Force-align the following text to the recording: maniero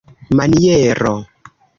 maniero 0.37 1.13